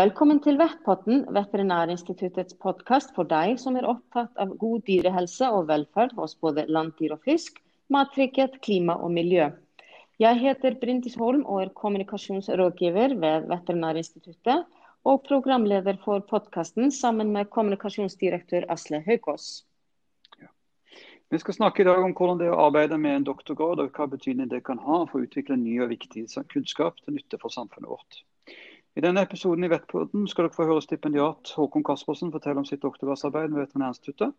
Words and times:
Velkommen 0.00 0.38
til 0.40 0.56
Vettpotten, 0.56 1.26
Veterinærinstituttets 1.34 2.54
podkast 2.62 3.10
for 3.12 3.28
deg 3.28 3.58
som 3.60 3.74
er 3.76 3.88
opptatt 3.90 4.38
av 4.40 4.54
god 4.62 4.86
dyrehelse 4.86 5.48
og 5.52 5.66
velferd 5.68 6.14
hos 6.16 6.32
både 6.40 6.62
landdyr 6.72 7.12
og 7.16 7.26
fisk, 7.26 7.58
mattrygghet, 7.92 8.54
klima 8.64 8.94
og 8.96 9.12
miljø. 9.12 9.50
Jeg 10.22 10.38
heter 10.40 10.78
Brindis 10.80 11.18
Holm 11.20 11.42
og 11.42 11.60
er 11.64 11.72
kommunikasjonsrådgiver 11.82 13.16
ved 13.26 13.50
Veterinærinstituttet, 13.50 14.64
og 15.04 15.20
programleder 15.26 16.00
for 16.06 16.24
podkasten 16.32 16.88
sammen 17.02 17.34
med 17.36 17.52
kommunikasjonsdirektør 17.52 18.70
Asle 18.72 19.02
Haukås. 19.04 19.50
Vi 21.28 21.44
skal 21.44 21.58
snakke 21.58 21.84
i 21.84 21.90
dag 21.90 22.00
om 22.06 22.16
hvordan 22.16 22.40
det 22.40 22.48
er 22.48 22.56
å 22.56 22.70
arbeide 22.70 22.96
med 22.96 23.18
en 23.18 23.28
doktorgrad, 23.34 23.84
og 23.84 23.92
hva 23.92 24.08
betydning 24.16 24.48
det 24.48 24.64
kan 24.64 24.80
ha 24.86 25.04
for 25.12 25.20
å 25.20 25.28
utvikle 25.28 25.60
ny 25.60 25.76
og 25.84 25.92
viktig 25.92 26.28
kunnskap 26.56 27.04
til 27.04 27.20
nytte 27.20 27.42
for 27.42 27.52
samfunnet 27.52 27.90
vårt. 27.90 28.22
I 28.98 29.02
denne 29.04 29.22
episoden 29.22 29.64
i 29.64 29.68
Vettpodden 29.70 30.24
skal 30.26 30.48
dere 30.48 30.54
få 30.56 30.64
høre 30.66 30.82
stipendiat 30.82 31.52
Håkon 31.54 31.84
Kaspersen 31.86 32.32
fortelle 32.34 32.58
om 32.58 32.66
sitt 32.66 32.82
doktorgradsarbeid 32.82 33.52
ved 33.52 33.60
Veterinærinstituttet. 33.62 34.32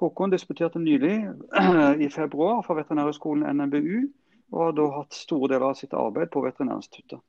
Håkon 0.00 0.32
disputerte 0.32 0.80
nylig 0.80 1.18
i 2.06 2.08
februar 2.08 2.62
fra 2.64 2.78
Veterinærhøgskolen 2.78 3.44
NMBU, 3.58 4.06
og 4.54 4.62
har 4.64 4.72
da 4.78 4.86
hatt 4.94 5.16
store 5.18 5.50
deler 5.52 5.68
av 5.68 5.76
sitt 5.76 5.92
arbeid 5.92 6.32
på 6.32 6.40
Veterinærinstituttet. 6.46 7.20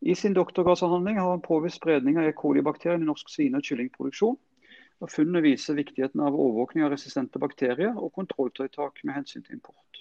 I 0.00 0.14
sin 0.14 0.36
doktorgradsavhandling 0.38 1.18
har 1.20 1.30
han 1.34 1.44
påvist 1.44 1.82
spredning 1.82 2.16
av 2.16 2.30
E. 2.30 2.32
coli-bakterien 2.32 3.04
i 3.04 3.08
norsk 3.08 3.28
svine- 3.28 3.60
og 3.60 3.66
kyllingproduksjon. 3.68 4.38
Og 5.02 5.10
Funnene 5.12 5.42
viser 5.44 5.76
viktigheten 5.78 6.22
av 6.24 6.34
overvåkning 6.34 6.86
av 6.86 6.94
resistente 6.94 7.38
bakterier 7.42 7.92
og 7.92 8.14
kontrolltiltak 8.14 9.02
med 9.04 9.18
hensyn 9.18 9.44
til 9.44 9.58
import. 9.58 10.00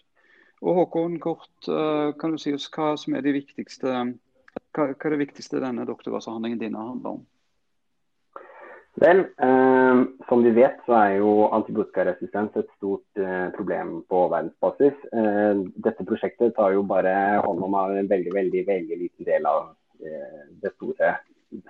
Og 0.61 0.79
Håkon, 0.79 1.19
kort, 1.19 1.67
eh, 1.67 2.13
kan 2.17 2.31
du 2.31 2.37
si 2.41 2.53
oss 2.53 2.69
hva 2.71 2.95
som 2.97 3.13
er 3.13 3.21
de 3.21 3.35
viktigste 3.35 3.93
hva, 4.77 4.91
er 4.93 5.15
det 5.15 5.23
viktigste 5.25 5.63
denne 5.63 5.87
doktorgradsavhandlingen 5.89 6.61
din 6.61 6.77
handler 6.77 7.17
om? 7.17 7.25
Vel, 8.97 9.19
eh, 9.45 9.99
som 10.29 10.41
vi 10.41 10.51
vet 10.57 10.79
så 10.87 10.95
er 10.97 11.11
jo 11.19 11.31
antibiotikaresistens 11.53 12.55
et 12.57 12.69
stort 12.79 13.21
eh, 13.21 13.49
problem 13.53 13.99
på 14.09 14.23
verdensbasis. 14.31 15.03
Eh, 15.13 15.59
dette 15.85 16.05
prosjektet 16.07 16.55
tar 16.57 16.73
jo 16.73 16.81
bare 16.89 17.13
hånd 17.45 17.61
om 17.67 17.77
en 17.77 18.09
veldig, 18.09 18.33
veldig, 18.33 18.63
veldig 18.65 18.97
liten 19.03 19.27
del 19.27 19.45
av 19.45 19.67
eh, 20.01 20.47
det 20.63 20.73
store, 20.79 21.11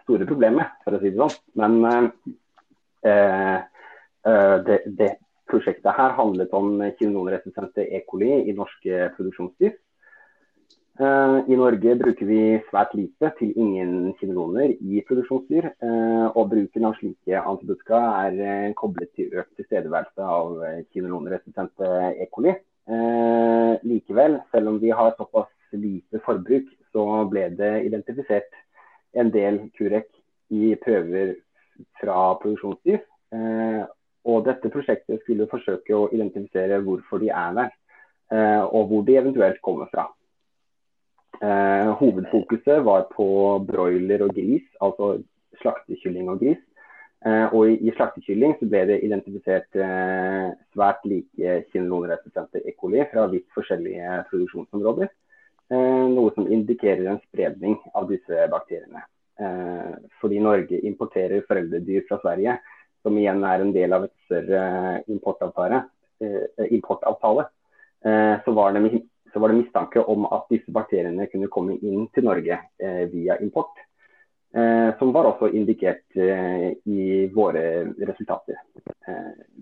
store, 0.06 0.28
problemet, 0.30 0.80
for 0.86 0.96
å 0.96 1.02
si 1.02 1.12
det 1.12 1.20
sånn. 1.20 1.36
Men 1.60 2.08
eh, 3.04 3.58
eh, 4.24 4.56
det, 4.70 4.80
det, 4.88 5.12
prosjektet 5.48 5.96
her 5.96 6.16
handlet 6.16 6.56
om 6.56 6.80
kinolonresistente 7.00 7.86
E. 7.88 8.02
coli 8.08 8.34
i 8.48 8.56
norske 8.56 9.12
produksjonsdyr. 9.16 9.76
Eh, 11.00 11.44
I 11.54 11.56
Norge 11.56 11.94
bruker 11.94 12.26
vi 12.26 12.40
svært 12.72 12.96
lite 12.98 13.30
til 13.38 13.52
ingen 13.54 14.16
kinoloner 14.18 14.72
i 14.82 15.04
produksjonsdyr. 15.06 15.68
Eh, 15.70 16.26
og 16.32 16.50
bruken 16.50 16.88
av 16.90 16.96
slike 16.98 17.42
antibiotika 17.52 18.00
er 18.24 18.40
eh, 18.42 18.72
koblet 18.80 19.12
til 19.14 19.36
økt 19.38 19.52
tilstedeværelse 19.60 20.26
av 20.38 20.58
kinolonresistente 20.96 21.92
E. 22.16 22.26
coli. 22.34 22.56
Likevel, 23.84 24.40
selv 24.50 24.72
om 24.72 24.78
vi 24.82 24.94
har 24.96 25.12
såpass 25.18 25.52
lite 25.76 26.22
forbruk, 26.24 26.70
så 26.96 27.04
ble 27.30 27.50
det 27.60 27.74
identifisert 27.84 28.56
en 29.14 29.30
del 29.34 29.60
kurek 29.78 30.08
i 30.56 30.72
prøver 30.80 31.36
fra 32.00 32.22
produksjonsdyr. 32.40 33.04
Og 34.32 34.46
dette 34.48 34.72
prosjektet 34.72 35.20
skulle 35.26 35.50
forsøke 35.52 36.00
å 36.00 36.08
identifisere 36.16 36.80
hvorfor 36.88 37.20
de 37.20 37.28
er 37.28 37.60
der, 37.60 37.76
og 38.72 38.88
hvor 38.88 39.04
de 39.04 39.20
eventuelt 39.20 39.60
kommer 39.68 39.92
fra. 39.92 40.08
Eh, 41.42 41.90
hovedfokuset 42.00 42.82
var 42.86 43.06
på 43.14 43.28
broiler 43.68 44.24
og 44.26 44.34
gris, 44.34 44.66
altså 44.82 45.18
slaktekylling 45.62 46.32
og 46.32 46.40
gris. 46.42 46.62
Eh, 47.26 47.54
og 47.54 47.70
i, 47.70 47.76
i, 47.82 47.94
slaktekylling 47.98 48.56
så 48.58 48.70
ble 48.70 48.84
det 48.90 48.98
identifisert 49.06 49.78
eh, 49.78 50.50
svært 50.74 51.06
like 51.10 51.60
kinolonresistente 51.74 52.62
E. 52.64 52.74
coli 52.78 53.04
fra 53.12 53.28
vidt 53.30 53.46
forskjellige 53.58 54.24
produksjonsområder. 54.32 55.12
Eh, 55.74 56.06
noe 56.14 56.34
som 56.34 56.50
indikerer 56.50 57.06
en 57.12 57.22
spredning 57.28 57.78
av 57.98 58.10
disse 58.10 58.48
bakteriene. 58.54 59.04
Eh, 59.38 59.94
fordi 60.22 60.42
Norge 60.42 60.82
importerer 60.90 61.46
foreldredyr 61.50 62.08
fra 62.10 62.18
Sverige, 62.24 62.58
som 63.06 63.18
igjen 63.18 63.44
er 63.46 63.62
en 63.62 63.76
del 63.76 63.94
av 63.94 64.08
et 64.08 64.16
større 64.26 64.64
importavtale, 65.06 65.84
eh, 66.22 66.66
importavtale 66.72 67.52
så 68.08 68.52
var 68.54 68.76
det 68.76 68.82
så 69.38 69.42
var 69.42 69.50
det 69.50 69.56
mistanke 69.56 70.02
om 70.02 70.24
at 70.34 70.48
disse 70.50 70.72
bakteriene 70.74 71.28
kunne 71.30 71.48
komme 71.54 71.76
inn 71.86 72.08
til 72.10 72.26
Norge 72.26 72.58
eh, 72.82 73.04
via 73.12 73.36
import. 73.46 73.78
Eh, 74.50 74.90
som 74.98 75.12
var 75.14 75.30
også 75.30 75.52
indikert 75.54 76.18
eh, 76.18 76.72
i 76.90 77.28
våre 77.36 77.62
resultater. 78.10 78.58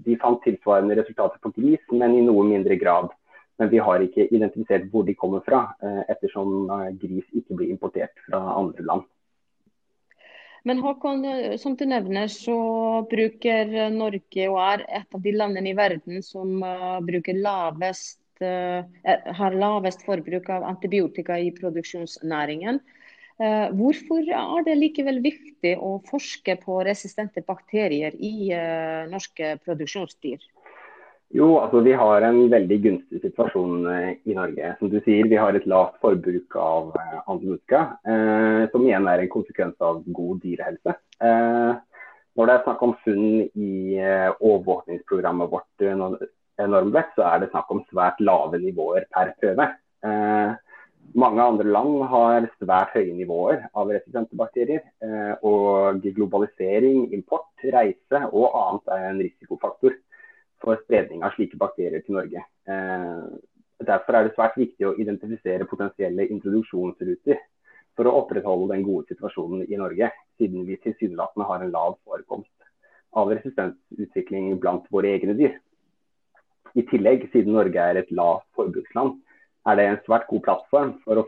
Vi 0.07 0.15
fant 0.21 0.39
tilsvarende 0.47 0.95
resultater 0.95 1.43
på 1.43 1.51
gris, 1.57 1.83
men 1.91 2.15
i 2.15 2.23
noe 2.23 2.47
mindre 2.47 2.79
grad. 2.79 3.11
Men 3.59 3.73
vi 3.73 3.83
har 3.83 3.99
ikke 3.99 4.29
identifisert 4.29 4.87
hvor 4.93 5.03
de 5.03 5.19
kommer 5.19 5.43
fra, 5.43 5.65
ettersom 6.11 6.71
gris 6.99 7.27
ikke 7.35 7.59
blir 7.59 7.75
importert 7.75 8.15
fra 8.25 8.41
andre 8.55 8.83
land. 8.87 9.05
Men 10.63 10.81
Håkon, 10.83 11.23
som 11.59 11.75
du 11.75 11.85
nevner, 11.87 12.27
så 12.31 12.57
bruker 13.11 13.75
Norge 13.93 14.49
og 14.49 14.59
er 14.65 14.83
et 15.03 15.19
av 15.19 15.23
de 15.23 15.35
landene 15.35 15.71
i 15.71 15.77
verden 15.77 16.23
som 16.25 16.63
bruker 17.05 17.43
lavest 17.43 18.23
har 18.41 19.56
lavest 19.56 20.01
forbruk 20.06 20.50
av 20.50 20.66
antibiotika 20.68 21.38
i 21.40 21.51
produksjonsnæringen. 21.56 22.81
Eh, 23.35 23.68
hvorfor 23.75 24.23
er 24.31 24.63
det 24.63 24.78
likevel 24.79 25.19
viktig 25.23 25.73
å 25.84 25.97
forske 26.07 26.56
på 26.62 26.79
resistente 26.88 27.44
bakterier 27.44 28.16
i 28.16 28.51
eh, 28.56 29.07
norske 29.12 29.57
produksjonsdyr? 29.66 30.40
Jo, 31.35 31.50
altså 31.59 31.81
Vi 31.84 31.91
har 32.00 32.23
en 32.23 32.46
veldig 32.51 32.78
gunstig 32.84 33.19
situasjon 33.25 33.90
i 34.23 34.35
Norge. 34.38 34.75
Som 34.79 34.91
du 34.94 35.02
sier, 35.03 35.28
Vi 35.28 35.35
har 35.35 35.57
et 35.57 35.67
lavt 35.67 35.97
forbruk 36.00 36.56
av 36.56 36.94
antibiotika, 37.25 37.97
eh, 38.07 38.69
som 38.72 38.85
igjen 38.88 39.09
er 39.12 39.25
en 39.25 39.34
konsekvens 39.34 39.75
av 39.84 40.03
god 40.06 40.40
dyrehelse. 40.46 40.96
Eh, 41.19 41.73
når 42.35 42.47
det 42.47 42.56
er 42.56 42.63
snakk 42.63 42.81
om 42.88 42.96
funn 43.03 43.28
i 43.52 44.00
eh, 44.00 44.31
overvåkningsprogrammet 44.40 45.52
vårt 45.52 45.85
normvekt, 46.59 47.16
så 47.17 47.25
er 47.27 47.41
det 47.41 47.51
snakk 47.51 47.71
om 47.73 47.83
svært 47.89 48.21
lave 48.23 48.59
nivåer 48.61 49.07
per 49.13 49.33
prøve. 49.41 49.67
Eh, 50.05 50.53
mange 51.16 51.43
andre 51.43 51.67
land 51.69 52.03
har 52.11 52.47
svært 52.59 52.95
høye 52.95 53.13
nivåer 53.16 53.66
av 53.77 53.91
resistente 53.93 54.35
bakterier. 54.39 54.83
Eh, 55.03 55.33
og 55.47 56.05
globalisering, 56.16 57.09
import, 57.16 57.51
reise 57.63 58.21
og 58.31 58.55
annet 58.61 58.93
er 58.95 59.09
en 59.09 59.21
risikofaktor 59.23 59.97
for 60.63 60.79
spredning 60.85 61.23
av 61.23 61.35
slike 61.35 61.59
bakterier 61.61 62.03
til 62.05 62.17
Norge. 62.17 62.45
Eh, 62.67 63.25
derfor 63.85 64.17
er 64.17 64.27
det 64.27 64.35
svært 64.35 64.57
viktig 64.59 64.87
å 64.87 64.95
identifisere 65.01 65.67
potensielle 65.69 66.27
introduksjonsruter 66.31 67.41
for 67.95 68.07
å 68.09 68.17
opprettholde 68.22 68.73
den 68.73 68.83
gode 68.83 69.07
situasjonen 69.11 69.66
i 69.69 69.79
Norge, 69.79 70.11
siden 70.39 70.66
vi 70.67 70.79
tilsynelatende 70.83 71.47
har 71.47 71.63
en 71.63 71.72
lav 71.72 71.95
forekomst 72.03 72.51
av 73.16 73.31
resistensutvikling 73.31 74.57
blant 74.59 74.87
våre 74.91 75.13
egne 75.16 75.35
dyr. 75.37 75.55
I 76.75 76.83
tillegg, 76.89 77.29
siden 77.31 77.55
Norge 77.55 77.79
er 77.79 78.01
et 78.01 78.11
lavt 78.11 78.45
forbruksland, 78.57 79.15
er 79.65 79.79
det 79.79 79.85
en 79.89 80.01
svært 80.05 80.27
god 80.29 80.43
plattform 80.45 80.91
for 81.05 81.21
å 81.21 81.25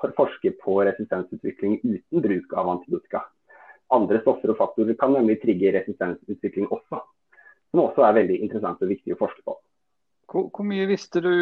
for 0.00 0.14
forske 0.16 0.54
på 0.62 0.76
resistensutvikling 0.86 1.80
uten 1.82 2.24
bruk 2.24 2.54
av 2.56 2.70
antibiotika. 2.76 3.24
Andre 3.94 4.20
stoffer 4.22 4.52
og 4.54 4.58
faktorer 4.58 4.96
kan 5.00 5.12
nemlig 5.14 5.40
trigge 5.42 5.74
resistensutvikling 5.76 6.70
også, 6.72 7.02
som 7.70 7.82
også 7.84 8.06
er 8.06 8.18
veldig 8.20 8.40
interessant 8.46 8.82
og 8.82 8.92
viktig 8.94 9.14
å 9.14 9.20
forske 9.20 9.44
på. 9.44 9.56
Hvor, 10.30 10.48
hvor 10.48 10.66
mye 10.66 10.88
visste 10.88 11.20
du 11.24 11.34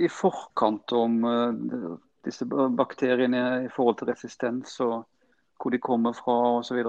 i 0.00 0.08
forkant 0.10 0.94
om 0.96 1.18
uh, 1.26 1.98
disse 2.24 2.46
bakteriene 2.48 3.42
i 3.66 3.72
forhold 3.74 4.00
til 4.00 4.10
resistens, 4.12 4.78
og 4.80 5.02
hvor 5.60 5.74
de 5.74 5.82
kommer 5.82 6.16
fra 6.16 6.38
osv.? 6.58 6.80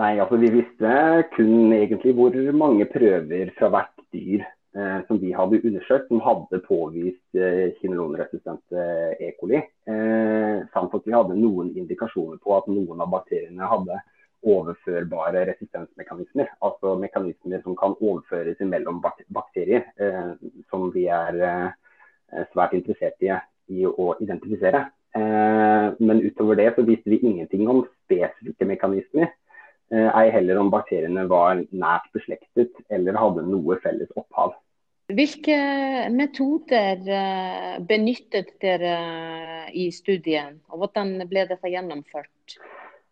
Nei, 0.00 0.16
altså 0.22 0.38
Vi 0.40 0.50
visste 0.54 0.90
kun 1.36 1.72
egentlig 1.74 2.14
hvor 2.16 2.36
mange 2.56 2.86
prøver 2.88 3.50
fra 3.58 3.68
hvert 3.72 4.04
dyr 4.14 4.44
eh, 4.76 5.00
som 5.08 5.18
vi 5.20 5.32
hadde 5.36 5.60
undersøkt, 5.66 6.08
som 6.08 6.22
hadde 6.24 6.62
påvist 6.68 7.36
eh, 7.36 7.74
kinolonresistente 7.80 8.86
E. 9.20 9.32
coli. 9.40 9.60
Eh, 9.60 10.62
samt 10.72 10.96
at 10.96 11.04
vi 11.06 11.16
hadde 11.16 11.36
noen 11.36 11.74
indikasjoner 11.76 12.40
på 12.40 12.56
at 12.56 12.70
noen 12.72 13.04
av 13.04 13.12
bakteriene 13.12 13.68
hadde 13.68 14.00
overførbare 14.42 15.44
resistensmekanismer. 15.52 16.48
Altså 16.64 16.96
mekanismer 16.98 17.62
som 17.62 17.76
kan 17.78 17.94
overføres 18.00 18.64
mellom 18.64 19.02
bakterier, 19.02 19.86
eh, 20.00 20.32
som 20.70 20.88
vi 20.94 21.06
er 21.06 21.38
eh, 21.50 22.48
svært 22.54 22.74
interessert 22.78 23.20
i, 23.22 23.30
i 23.76 23.86
å 23.86 24.14
identifisere. 24.24 24.86
Eh, 25.12 25.86
men 26.00 26.24
utover 26.24 26.56
det 26.58 26.72
så 26.74 26.84
visste 26.88 27.12
vi 27.12 27.20
ingenting 27.20 27.68
om 27.68 27.84
spesifikke 28.06 28.68
mekanismer. 28.72 29.30
Eh, 29.92 30.10
ei 30.16 30.30
heller 30.32 30.56
om 30.56 30.70
bakteriene 30.72 31.26
var 31.28 31.58
nært 31.68 32.06
beslektet 32.16 32.78
eller 32.88 33.18
hadde 33.20 33.44
noe 33.44 33.76
felles 33.84 34.12
opphav. 34.16 34.54
Hvilke 35.12 35.56
metoder 36.14 37.02
eh, 37.04 37.74
benyttet 37.84 38.54
dere 38.62 38.94
i 39.76 39.90
studien, 39.92 40.56
og 40.72 40.80
hvordan 40.80 41.18
ble 41.28 41.44
dette 41.50 41.68
gjennomført? 41.68 42.56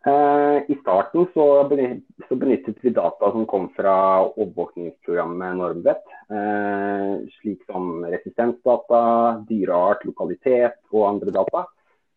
Eh, 0.09 0.59
I 0.73 0.77
starten 0.81 1.27
så 1.35 1.47
benyttet 1.69 2.79
vi 2.81 2.95
data 2.97 3.29
som 3.35 3.45
kom 3.45 3.69
fra 3.77 3.97
overvåkningsprogrammet 4.31 5.59
Normvet. 5.59 6.07
Eh, 6.33 7.29
slik 7.37 7.67
som 7.69 8.07
resistensdata, 8.09 9.03
dyreart, 9.51 10.07
lokalitet 10.09 10.81
og 10.95 11.05
andre 11.11 11.37
data. 11.37 11.67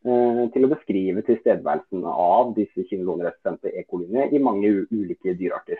Eh, 0.03 0.43
til 0.51 0.65
å 0.67 0.71
beskrive 0.71 1.23
tilstedeværelsen 1.23 2.03
av 2.09 2.53
disse 2.57 2.83
kinolonresistente 2.89 3.71
E. 3.71 3.85
i 4.35 4.39
mange 4.39 4.71
ulike 4.91 5.35
dyrearter. 5.39 5.79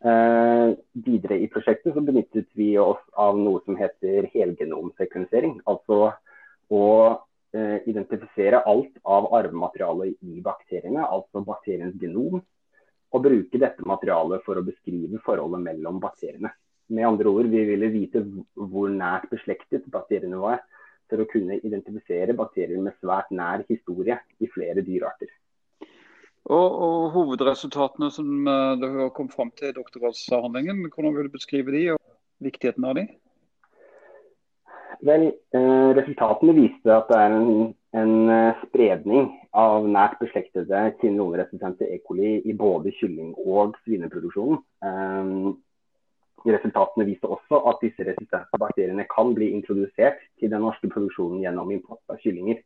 Videre 0.00 1.36
i 1.36 1.48
prosjektet 1.52 1.92
så 1.92 2.00
benyttet 2.00 2.46
vi 2.56 2.70
oss 2.80 3.02
av 3.12 3.36
noe 3.36 3.60
som 3.66 3.76
heter 3.76 4.30
helgenomsekvensering. 4.32 5.58
Altså 5.68 6.14
å 6.72 6.86
Eh, 7.52 7.88
identifisere 7.88 8.60
alt 8.62 8.98
av 9.02 9.24
arvematerialet 9.34 10.20
i 10.22 10.38
bakteriene, 10.40 11.02
altså 11.02 11.40
bakteriens 11.42 11.96
genom, 11.98 12.36
og 13.10 13.24
bruke 13.24 13.58
dette 13.58 13.82
materialet 13.82 14.44
for 14.46 14.60
å 14.60 14.62
beskrive 14.62 15.18
forholdet 15.24 15.64
mellom 15.64 15.98
bakteriene. 15.98 16.52
Med 16.94 17.08
andre 17.08 17.32
ord, 17.32 17.48
vi 17.50 17.64
ville 17.66 17.88
vite 17.90 18.22
hvor 18.54 18.92
nært 18.94 19.26
beslektet 19.34 19.88
bakteriene 19.90 20.38
var, 20.38 20.62
for 21.10 21.22
å 21.22 21.28
kunne 21.30 21.58
identifisere 21.60 22.36
bakterier 22.38 22.80
med 22.80 22.96
svært 23.02 23.30
nær 23.34 23.66
historie 23.68 24.16
i 24.40 24.50
flere 24.54 24.84
dyrearter. 24.86 25.30
Og, 26.50 26.68
og 26.86 27.10
Hovedresultatene 27.14 28.08
som 28.14 28.30
det 28.80 28.88
kom 28.88 29.00
har 29.02 29.10
kommet 29.16 29.34
fram 29.36 29.50
til 29.58 29.70
i 29.70 29.76
doktorgradsavhandlingen, 29.76 30.86
hvordan 30.94 31.18
vil 31.18 31.28
du 31.28 31.36
beskrive 31.36 31.74
de 31.74 31.82
og 31.94 32.00
viktigheten 32.42 32.86
av 32.88 32.96
de? 32.98 33.04
Vel, 35.06 35.30
eh, 35.56 35.90
resultatene 35.96 36.56
viste 36.56 36.92
at 36.92 37.08
det 37.08 37.16
er 37.16 37.34
en, 37.36 37.70
en 37.96 38.32
eh, 38.34 38.64
spredning 38.66 39.30
av 39.56 39.86
nært 39.88 40.18
beslektede 40.20 40.82
kinolonresistente 41.00 41.88
E. 41.88 42.00
coli 42.04 42.40
i 42.44 42.56
både 42.56 42.92
kylling- 42.98 43.36
og 43.46 43.78
svineproduksjonen. 43.84 44.60
Eh, 44.84 45.32
resultatene 46.46 47.06
viste 47.08 47.28
også 47.28 47.60
at 47.70 47.80
disse 47.84 48.04
resistente 48.06 48.60
bakteriene 48.60 49.06
kan 49.10 49.34
bli 49.36 49.50
introdusert 49.56 50.20
til 50.40 50.52
den 50.52 50.62
norske 50.64 50.88
produksjonen 50.88 51.42
gjennom 51.44 51.72
import 51.74 52.02
av 52.08 52.20
kyllinger. 52.22 52.62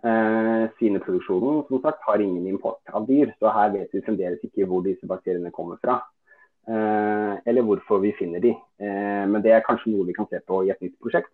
Eh, 0.00 0.64
svineproduksjonen 0.78 1.64
som 1.68 1.82
sagt, 1.82 2.00
har 2.06 2.22
ingen 2.24 2.46
import 2.48 2.80
av 2.92 3.06
dyr, 3.08 3.34
så 3.38 3.52
her 3.52 3.74
vet 3.74 3.92
vi 3.92 4.04
fremdeles 4.04 4.44
ikke 4.46 4.68
hvor 4.68 4.84
disse 4.84 5.08
bakteriene 5.08 5.52
kommer 5.52 5.80
fra. 5.82 6.00
Eh, 6.68 7.34
eller 7.46 7.62
hvorfor 7.62 7.98
vi 7.98 8.12
finner 8.18 8.40
de. 8.40 8.54
Eh, 8.80 9.24
men 9.28 9.42
det 9.42 9.52
er 9.52 9.64
kanskje 9.66 9.92
noe 9.92 10.06
vi 10.08 10.16
kan 10.16 10.28
se 10.30 10.40
på 10.46 10.62
i 10.64 10.70
et 10.72 10.80
nytt 10.84 10.96
prosjekt. 11.02 11.32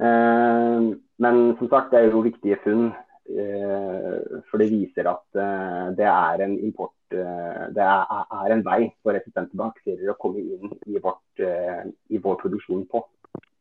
Eh, 0.00 0.88
men 1.24 1.38
som 1.58 1.70
sagt, 1.70 1.90
det 1.92 2.00
er 2.00 2.10
jo 2.10 2.24
viktige 2.26 2.58
funn. 2.64 2.92
Eh, 3.28 4.40
for 4.48 4.60
det 4.62 4.70
viser 4.72 5.08
at 5.10 5.36
eh, 5.36 5.88
det 5.98 6.06
er 6.08 6.44
en 6.46 6.54
import 6.64 6.94
Det 7.08 7.84
er 7.84 8.52
en 8.52 8.62
vei 8.66 8.90
for 9.00 9.16
resistente 9.16 9.56
bakterier 9.56 10.10
å 10.12 10.16
komme 10.20 10.42
inn 10.42 10.74
i, 10.84 10.98
vårt, 11.00 11.40
i 11.40 12.20
vår 12.20 12.36
produksjon 12.42 12.82
på. 12.84 13.00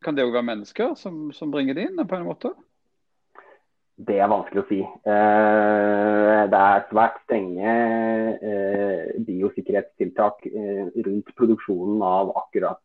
Kan 0.04 0.18
det 0.18 0.26
òg 0.28 0.34
være 0.36 0.50
mennesker 0.50 0.98
som, 1.00 1.30
som, 1.32 1.54
bringer 1.54 1.78
det 1.78 1.86
inn 1.88 2.02
på 2.02 2.18
en 2.18 2.26
måte? 2.28 2.52
Det 3.96 4.18
er 4.20 4.28
vanskelig 4.28 4.66
å 4.66 4.68
si. 4.68 4.82
Det 5.08 6.60
er 6.60 6.84
svært 6.92 7.24
strenge 7.24 7.78
biosikkerhetstiltak 9.30 10.44
rundt 11.08 11.32
produksjonen 11.40 12.04
av 12.04 12.36
akkurat 12.44 12.84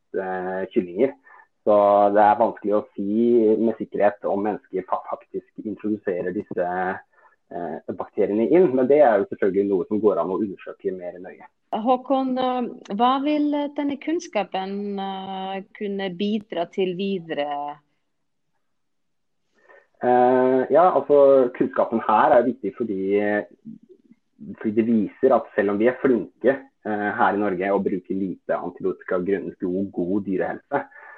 kyllinger. 0.71 1.17
Så 1.63 1.75
det 2.15 2.23
er 2.25 2.41
vanskelig 2.41 2.75
å 2.75 2.85
si 2.97 3.15
med 3.61 3.79
sikkerhet 3.79 4.25
om 4.27 4.43
mennesker 4.43 4.87
faktisk 4.89 5.63
introduserer 5.63 6.35
disse 6.35 6.65
eh, 6.67 7.93
bakteriene 7.95 8.49
inn. 8.51 8.73
Men 8.75 8.89
det 8.91 8.99
er 9.05 9.21
jo 9.21 9.29
selvfølgelig 9.31 9.69
noe 9.69 9.87
som 9.91 10.01
går 10.03 10.19
an 10.19 10.33
å 10.35 10.41
undersøke 10.43 10.95
mer 10.97 11.21
nøye. 11.23 11.47
Håkon, 11.85 12.35
eh, 12.43 12.97
hva 12.99 13.13
vil 13.23 13.47
denne 13.77 13.99
kunnskapen 14.03 14.75
eh, 15.07 15.63
kunne 15.79 16.11
bidra 16.19 16.67
til 16.75 16.97
videre? 16.99 17.49
Uh, 20.03 20.67
ja, 20.67 20.89
altså 20.89 21.47
Kunnskapen 21.55 22.01
her 22.03 22.33
er 22.35 22.49
viktig 22.49 22.73
fordi, 22.75 23.05
fordi, 24.59 24.73
det 24.75 24.85
viser 24.89 25.31
at 25.37 25.47
selv 25.55 25.71
om 25.71 25.79
vi 25.79 25.87
er 25.87 26.01
flinke 26.01 26.57
uh, 26.59 27.11
her 27.21 27.37
i 27.37 27.39
Norge 27.39 27.69
og 27.71 27.85
bruker 27.85 28.19
lite 28.19 28.59
antibiotika 28.59 29.21
grunnet 29.23 29.63
god, 29.63 29.93
god 29.95 30.25
dyrehelse, 30.27 30.81
Eh, 30.81 31.12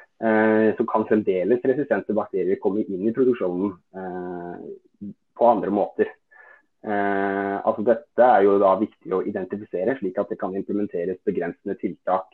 så 0.79 0.85
kan 0.89 1.07
fremdeles 1.09 1.65
resistente 1.67 2.15
bakterier 2.17 2.61
komme 2.63 2.85
inn 2.87 3.03
i 3.09 3.13
produksjonen 3.13 3.73
eh, 3.99 5.09
på 5.35 5.49
andre 5.49 5.73
måter. 5.75 6.13
Eh, 6.85 7.57
altså 7.59 7.83
dette 7.85 8.29
er 8.29 8.45
jo 8.47 8.55
da 8.63 8.75
viktig 8.81 9.13
å 9.13 9.25
identifisere, 9.27 9.97
slik 9.99 10.21
at 10.23 10.31
det 10.31 10.39
kan 10.41 10.55
implementeres 10.57 11.19
begrensende 11.27 11.77
tiltak 11.81 12.31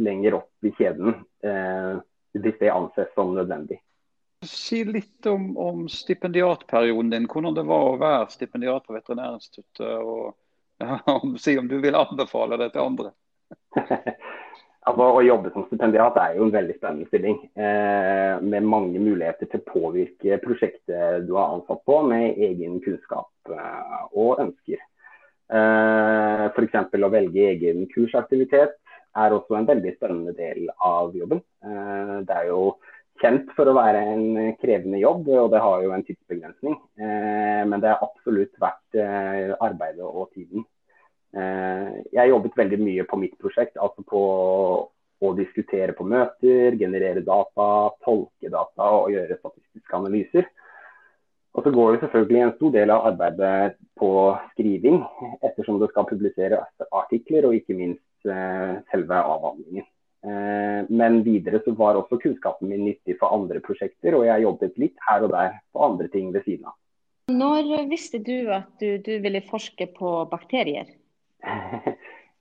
lenger 0.00 0.38
opp 0.40 0.66
i 0.66 0.72
kjeden 0.78 1.20
hvis 2.38 2.58
det 2.60 2.70
anses 2.70 3.12
som 3.14 3.34
nødvendig. 3.34 3.80
Si 4.46 4.84
litt 4.84 5.26
om, 5.26 5.56
om, 5.58 5.88
stipendiatperioden 5.90 7.10
din, 7.10 7.26
hvordan 7.26 7.56
det 7.56 7.64
var 7.66 7.88
å 7.88 7.96
være 7.98 8.28
stipendiat 8.30 8.86
på 8.86 8.94
Veterinærinstituttet. 8.94 9.98
og 9.98 10.36
ja, 10.84 11.18
Si 11.42 11.56
om 11.58 11.66
du 11.68 11.80
vil 11.82 11.98
anbefale 11.98 12.60
det 12.60 12.70
til 12.74 12.86
andre. 12.86 13.10
Altså, 14.88 15.06
Å 15.18 15.24
jobbe 15.24 15.50
som 15.52 15.66
stipendiat 15.68 16.16
er 16.22 16.36
jo 16.38 16.46
en 16.46 16.54
veldig 16.54 16.74
spennende 16.78 17.08
stilling. 17.10 17.38
Eh, 17.60 18.34
med 18.40 18.64
mange 18.64 19.00
muligheter 19.02 19.50
til 19.50 19.60
å 19.60 19.68
påvirke 19.68 20.38
prosjektet 20.44 21.26
du 21.28 21.34
er 21.36 21.56
ansatt 21.58 21.82
på, 21.88 22.00
med 22.08 22.38
egen 22.48 22.78
kunnskap 22.84 23.52
eh, 23.52 24.04
og 24.16 24.40
ønsker. 24.46 24.80
Eh, 25.48 26.44
F.eks. 26.48 26.78
å 26.96 27.12
velge 27.12 27.50
egen 27.52 27.84
kursaktivitet 27.92 28.78
er 29.18 29.34
også 29.34 29.58
en 29.58 29.68
veldig 29.68 29.94
spennende 29.96 30.34
del 30.38 30.70
av 30.84 31.12
jobben. 31.16 31.42
Eh, 31.64 32.14
det 32.28 32.40
er 32.40 32.48
jo 32.52 32.62
kjent 33.20 33.52
for 33.58 33.68
å 33.68 33.76
være 33.76 34.02
en 34.14 34.26
krevende 34.62 35.02
jobb, 35.02 35.28
og 35.34 35.52
det 35.52 35.62
har 35.64 35.84
jo 35.84 35.92
en 35.92 36.04
tidsbegrensning. 36.06 36.80
Eh, 37.00 37.62
men 37.68 37.84
det 37.84 37.92
er 37.92 38.04
absolutt 38.08 38.54
verdt 38.62 39.00
eh, 39.04 39.52
arbeidet 39.58 40.06
og 40.06 40.30
tiden. 40.32 40.64
Eh, 41.38 41.90
jeg 42.16 42.32
jobbet 42.32 42.56
veldig 42.58 42.78
mye 42.82 43.04
på 43.08 43.18
mitt 43.20 43.34
prosjekt, 43.40 43.76
altså 43.78 44.02
på 44.06 44.22
å 45.18 45.32
diskutere 45.34 45.94
på 45.98 46.06
møter, 46.06 46.76
generere 46.78 47.24
data, 47.26 47.66
tolke 48.06 48.50
data 48.50 48.88
og 49.00 49.12
gjøre 49.12 49.38
statistiske 49.40 49.98
analyser. 49.98 50.48
Og 51.56 51.64
så 51.64 51.72
går 51.74 51.94
det 51.94 52.00
selvfølgelig 52.04 52.42
en 52.44 52.54
stor 52.54 52.74
del 52.74 52.92
av 52.94 53.06
arbeidet 53.10 53.78
på 53.98 54.10
skriving, 54.52 55.00
ettersom 55.42 55.80
det 55.82 55.90
skal 55.90 56.06
publisere 56.06 56.60
artikler 56.88 57.48
og 57.48 57.56
ikke 57.58 57.78
minst 57.78 58.30
eh, 58.30 58.76
selve 58.92 59.22
avhandlingen. 59.34 59.86
Eh, 60.28 60.80
men 60.90 61.22
videre 61.26 61.62
så 61.64 61.74
var 61.78 61.98
også 61.98 62.20
kunnskapen 62.22 62.70
min 62.70 62.84
nyttig 62.86 63.18
for 63.18 63.34
andre 63.34 63.62
prosjekter, 63.64 64.14
og 64.18 64.26
jeg 64.28 64.46
jobbet 64.46 64.78
litt 64.84 65.08
her 65.08 65.26
og 65.26 65.34
der 65.34 65.58
på 65.74 65.82
andre 65.86 66.10
ting 66.14 66.30
ved 66.34 66.46
siden 66.46 66.70
av. 66.70 66.78
Når 67.28 67.90
visste 67.90 68.22
du 68.24 68.48
at 68.54 68.70
du, 68.80 69.02
du 69.04 69.18
ville 69.20 69.42
forske 69.44 69.90
på 69.98 70.14
bakterier? 70.30 70.88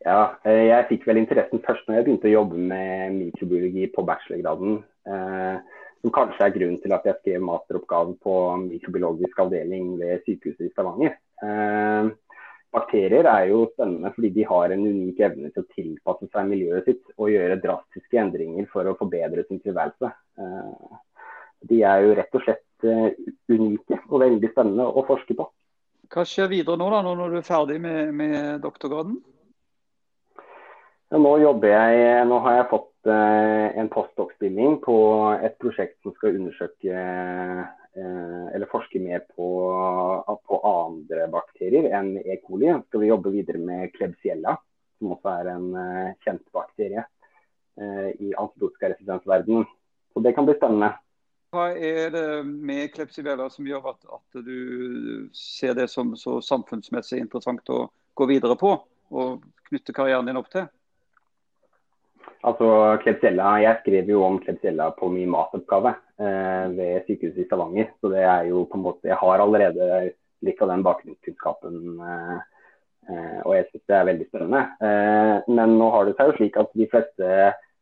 Ja, 0.08 0.20
eh, 0.48 0.68
jeg 0.70 0.88
fikk 0.92 1.08
vel 1.10 1.22
interessen 1.22 1.63
først 1.66 1.88
når 1.88 2.00
jeg 2.00 2.06
begynte 2.08 2.30
å 2.30 2.36
jobbe 2.36 2.62
med 2.70 3.18
mikrobiologi 3.18 3.89
på 3.94 4.06
bachelorgraden. 4.08 4.80
Eh, 5.08 5.58
som 6.04 6.13
kanskje 6.13 6.46
er 6.46 6.54
grunnen 6.54 6.77
til 6.84 6.94
at 6.94 7.08
jeg 7.10 7.18
skrev 7.22 7.44
masteroppgave 7.46 8.13
på 8.24 8.36
mikrobiologisk 8.68 9.39
avdeling 9.42 9.96
ved 10.00 10.22
sykehuset 10.27 10.68
i 10.68 10.72
Stavanger. 10.74 11.18
Eh, 11.44 12.12
bakterier 12.75 13.30
er 13.32 13.50
jo 13.50 13.66
spennende 13.72 14.12
fordi 14.13 14.32
de 14.36 14.46
har 14.46 14.74
en 14.74 14.86
unik 14.86 15.22
evne 15.25 15.51
til 15.54 15.63
å 15.63 15.74
tilpasse 15.74 16.30
seg 16.30 16.50
miljøet 16.51 16.89
sitt 16.89 17.13
og 17.18 17.32
gjøre 17.34 17.60
drastiske 17.63 18.22
endringer 18.22 18.70
for 18.72 18.89
å 18.89 18.98
forbedre 19.00 19.46
sin 19.48 19.62
tilværelse. 19.63 20.12
De 21.68 21.80
er 21.89 22.04
jo 22.06 22.18
rett 22.20 22.36
og 22.38 22.44
slett 22.44 22.86
unike 23.50 23.98
og 24.12 24.20
veldig 24.22 24.51
spennende 24.51 24.86
å 24.86 25.06
forske 25.08 25.34
på. 25.39 25.48
Hva 26.14 26.24
skjer 26.28 26.52
videre 26.52 26.80
nå, 26.80 26.88
da, 26.94 27.02
når 27.04 27.34
du 27.34 27.40
er 27.40 27.48
ferdig 27.48 27.80
med, 27.84 28.14
med 28.16 28.62
doktorgraden? 28.64 29.18
Ja, 31.08 31.20
nå 31.24 31.34
jeg, 31.40 32.24
nå 32.28 32.38
har 32.44 32.56
jeg 32.58 32.70
fått 32.72 33.10
eh, 33.12 33.78
en 33.80 33.90
postdoc-stilling 33.92 34.80
på 34.84 34.98
et 35.40 35.56
prosjekt 35.62 36.02
som 36.04 36.12
skal 36.18 36.36
undersøke 36.36 36.92
eh, 36.92 37.62
eller 37.98 38.68
forske 38.72 39.00
mer 39.00 39.24
på, 39.32 39.48
på, 40.28 40.60
andre 40.68 41.30
bakterier 41.32 41.88
enn 41.96 42.18
E. 42.20 42.40
coli. 42.44 42.74
Skal 42.90 43.04
vi 43.04 43.12
jobbe 43.12 43.32
videre 43.34 43.62
med 43.64 43.94
Klebsiella, 43.96 44.58
som 45.00 45.16
også 45.16 45.34
er 45.34 45.52
en 45.54 45.70
eh, 45.80 46.12
kjent 46.26 46.44
bakterie 46.56 47.04
eh, 47.04 48.10
i 48.20 48.34
antibiotikaresistensverdenen. 48.36 49.68
Så 50.12 50.24
det 50.26 50.36
kan 50.36 50.48
bli 50.48 50.58
spennende. 50.60 50.92
Hva 51.58 51.72
er 51.74 52.12
det 52.14 52.26
med 52.46 52.92
Klepsivella 52.94 53.48
som 53.50 53.66
gjør 53.66 53.92
at, 53.94 54.02
at, 54.14 54.42
du 54.46 55.30
ser 55.34 55.74
det 55.78 55.88
som 55.90 56.14
så 56.20 56.38
samfunnsmessig 56.46 57.18
interessant 57.24 57.70
å 57.74 57.88
gå 58.18 58.28
videre 58.30 58.58
på, 58.60 58.76
og 59.10 59.48
knytte 59.70 59.96
karrieren 59.96 60.30
din 60.30 60.38
opp 60.38 60.52
til? 60.54 60.68
Altså, 62.46 62.68
Klebsiella, 63.02 63.56
Jeg 63.64 63.82
skrev 63.82 64.12
jo 64.14 64.22
om 64.28 64.38
Klebsiella 64.44 64.92
på 65.00 65.10
min 65.10 65.32
masteroppgave 65.34 65.96
eh, 66.22 66.68
ved 66.78 67.08
sykehuset 67.08 67.42
i 67.42 67.48
Stavanger. 67.48 67.90
Så 67.98 68.12
det 68.14 68.22
er 68.22 68.52
jo 68.52 68.68
på 68.70 68.78
en 68.78 68.86
måte, 68.86 69.10
jeg 69.10 69.18
har 69.18 69.42
allerede 69.42 70.12
litt 70.46 70.62
av 70.62 70.70
den 70.70 70.86
bakgrunnskunnskapen 70.86 71.82
eh, 71.98 72.46
Eh, 73.08 73.40
og 73.46 73.54
jeg 73.56 73.68
syns 73.70 73.86
det 73.88 73.96
er 73.96 74.10
veldig 74.10 74.28
spennende. 74.28 74.64
Eh, 74.84 75.36
men 75.48 75.78
nå 75.80 75.88
har 75.94 76.08
det 76.08 76.18
seg 76.18 76.32
jo 76.32 76.38
slik 76.40 76.60
at 76.60 76.74
de 76.76 76.88
fleste 76.92 77.30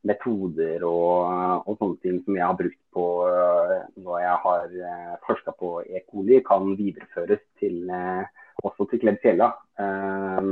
metoder 0.05 0.83
og, 0.88 1.65
og 1.65 1.77
sånne 1.79 2.00
ting 2.03 2.21
som 2.25 2.38
jeg 2.38 2.45
har 2.45 2.57
brukt 2.59 2.79
på 2.95 3.05
eh, 3.29 3.81
når 4.05 4.21
jeg 4.21 4.38
har 4.45 4.77
eh, 4.91 5.17
forska 5.25 5.55
på 5.59 5.71
E. 5.85 6.03
coli, 6.09 6.39
kan 6.45 6.71
videreføres 6.77 7.41
til, 7.62 7.81
eh, 7.89 8.24
også 8.63 8.88
til 8.91 9.01
Klebsiella. 9.03 9.51
Eh, 9.81 10.51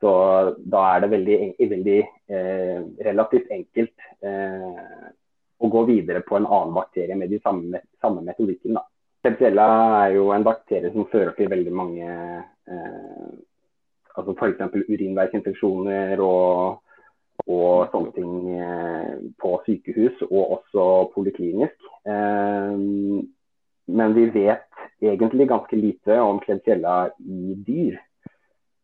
så 0.00 0.12
da 0.72 0.84
er 0.94 1.02
det 1.02 1.10
veldig, 1.12 1.38
veldig 1.68 1.98
relativt 3.04 3.50
enkelt 3.52 4.06
å 5.60 5.68
gå 5.74 5.82
videre 5.90 6.22
på 6.24 6.38
en 6.38 6.46
annen 6.48 6.72
bakterie 6.72 7.18
med 7.20 7.28
de 7.28 7.36
samme, 7.44 7.82
samme 8.00 8.22
metodikken. 8.24 8.78
da. 8.78 8.86
Klebsiella 9.20 9.66
er 9.98 10.14
jo 10.14 10.30
en 10.32 10.46
bakterie 10.46 10.88
som 10.94 11.04
fører 11.12 11.36
til 11.36 11.52
veldig 11.52 11.74
mange 11.76 12.14
altså 14.16 14.32
F.eks. 14.32 14.88
urinveisinfeksjoner 14.88 16.24
og, 16.24 16.80
og, 17.50 17.90
sånne 17.92 18.14
ting 18.16 18.32
eh, 18.56 19.14
på 19.40 19.56
sykehus, 19.66 20.22
og 20.30 20.56
også 20.58 20.86
poliklinisk. 21.14 21.90
Eh, 22.06 22.76
men 23.90 24.14
vi 24.14 24.28
vet 24.34 24.66
egentlig 25.02 25.48
ganske 25.50 25.76
lite 25.76 26.20
om 26.22 26.40
Klebsiella 26.44 27.10
i 27.18 27.56
dyr. 27.66 27.98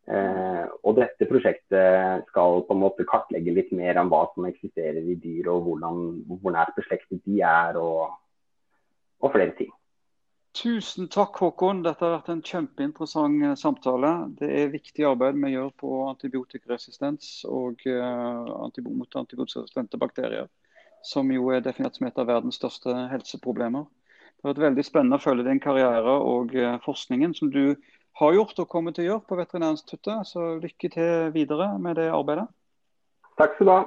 Eh, 0.06 0.66
og 0.86 0.98
dette 1.00 1.26
prosjektet 1.26 2.28
skal 2.30 2.60
på 2.66 2.74
en 2.74 2.82
måte 2.82 3.06
kartlegge 3.08 3.54
litt 3.54 3.72
mer 3.74 3.98
om 4.02 4.10
hva 4.12 4.26
som 4.34 4.46
eksisterer 4.46 5.02
i 5.02 5.18
dyr, 5.18 5.50
og 5.54 5.66
hvordan, 5.66 6.04
hvor 6.30 6.54
nært 6.54 6.76
beslektet 6.78 7.24
de 7.26 7.40
er, 7.42 7.78
og, 7.80 8.14
og 9.22 9.34
flere 9.34 9.56
ting. 9.58 9.72
Tusen 10.56 11.08
takk, 11.12 11.36
Håkon. 11.36 11.82
Dette 11.84 12.00
har 12.00 12.14
vært 12.14 12.30
en 12.32 12.40
kjempeinteressant 12.40 13.42
eh, 13.44 13.56
samtale. 13.60 14.12
Det 14.38 14.48
er 14.48 14.70
viktig 14.72 15.04
arbeid 15.04 15.36
vi 15.42 15.50
gjør 15.52 15.72
på 15.82 15.90
antibiotikaresistens 16.06 17.42
og 17.50 17.84
uh, 17.84 18.78
mot 18.86 19.18
antibiotikaresistente 19.20 20.00
bakterier, 20.00 20.48
som 21.04 21.28
jo 21.34 21.50
er 21.52 21.60
definert 21.66 21.98
som 21.98 22.08
et 22.08 22.22
av 22.22 22.30
verdens 22.30 22.56
største 22.56 22.94
helseproblemer. 23.12 23.84
Det 23.84 24.46
har 24.46 24.54
vært 24.54 24.64
veldig 24.70 24.86
spennende 24.88 25.20
å 25.20 25.26
følge 25.26 25.44
din 25.44 25.60
karriere 25.60 26.16
og 26.24 26.56
uh, 26.56 26.78
forskningen 26.86 27.36
som 27.36 27.52
du 27.52 27.76
har 28.16 28.32
gjort 28.38 28.64
og 28.64 28.72
kommer 28.72 28.96
til 28.96 29.04
å 29.04 29.10
gjøre 29.10 29.26
på 29.28 29.40
Veterinærinstituttet. 29.42 30.32
Så 30.32 30.54
lykke 30.62 30.92
til 30.96 31.34
videre 31.36 31.74
med 31.76 32.00
det 32.00 32.08
arbeidet. 32.16 32.48
Takk 33.36 33.58
skal 33.58 33.68
du 33.68 33.74
ha. 33.74 33.82